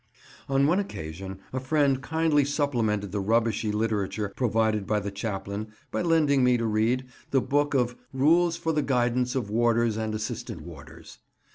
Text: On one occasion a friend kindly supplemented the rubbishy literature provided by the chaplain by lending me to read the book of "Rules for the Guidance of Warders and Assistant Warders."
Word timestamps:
On 0.49 0.65
one 0.65 0.79
occasion 0.79 1.37
a 1.53 1.59
friend 1.59 2.01
kindly 2.01 2.43
supplemented 2.43 3.11
the 3.11 3.19
rubbishy 3.19 3.71
literature 3.71 4.33
provided 4.35 4.87
by 4.87 4.99
the 4.99 5.11
chaplain 5.11 5.67
by 5.91 6.01
lending 6.01 6.43
me 6.43 6.57
to 6.57 6.65
read 6.65 7.05
the 7.29 7.39
book 7.39 7.75
of 7.75 7.95
"Rules 8.11 8.57
for 8.57 8.73
the 8.73 8.81
Guidance 8.81 9.35
of 9.35 9.51
Warders 9.51 9.97
and 9.97 10.15
Assistant 10.15 10.61
Warders." 10.63 11.19